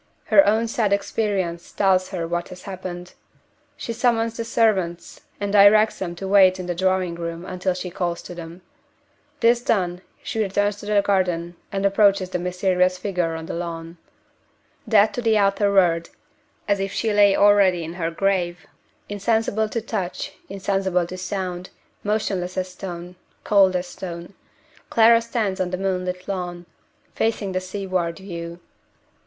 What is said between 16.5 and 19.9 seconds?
as if she lay already in her grave insensible to